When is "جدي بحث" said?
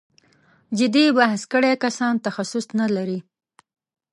0.77-1.41